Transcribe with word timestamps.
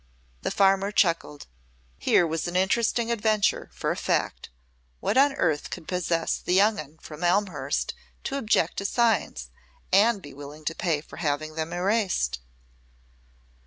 The 0.41 0.49
farmer 0.49 0.91
chuckled. 0.91 1.45
Here 1.99 2.25
was 2.25 2.47
an 2.47 2.55
interesting 2.55 3.11
adventure, 3.11 3.69
for 3.71 3.91
a 3.91 3.95
fact. 3.95 4.49
What 4.99 5.15
on 5.15 5.33
earth 5.35 5.69
could 5.69 5.87
possess 5.87 6.39
the 6.39 6.55
"young 6.55 6.79
'un" 6.79 6.97
from 6.99 7.23
Elmhurst 7.23 7.93
to 8.23 8.37
object 8.39 8.77
to 8.77 8.85
signs, 8.85 9.51
and 9.93 10.19
be 10.19 10.33
willing 10.33 10.65
to 10.65 10.73
pay 10.73 11.01
for 11.01 11.17
having 11.17 11.53
them 11.53 11.71
erased? 11.71 12.39